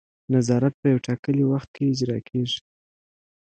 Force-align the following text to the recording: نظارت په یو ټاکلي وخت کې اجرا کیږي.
نظارت 0.35 0.73
په 0.81 0.87
یو 0.91 0.99
ټاکلي 1.07 1.43
وخت 1.51 1.69
کې 1.75 1.83
اجرا 1.91 2.17
کیږي. 2.29 2.59